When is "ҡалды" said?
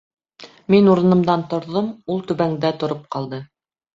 3.17-3.43